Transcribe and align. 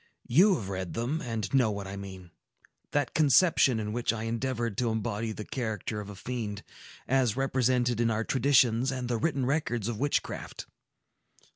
You 0.25 0.55
have 0.55 0.69
read 0.69 0.93
them, 0.95 1.21
and 1.21 1.53
know 1.53 1.69
what 1.69 1.85
I 1.85 1.95
mean,—that 1.95 3.13
conception 3.13 3.79
in 3.79 3.93
which 3.93 4.11
I 4.11 4.23
endeavored 4.23 4.75
to 4.79 4.89
embody 4.89 5.31
the 5.31 5.45
character 5.45 6.01
of 6.01 6.09
a 6.09 6.15
fiend, 6.15 6.63
as 7.07 7.37
represented 7.37 8.01
in 8.01 8.09
our 8.09 8.23
traditions 8.23 8.91
and 8.91 9.07
the 9.07 9.17
written 9.17 9.45
records 9.45 9.87
of 9.87 9.99
witchcraft. 9.99 10.65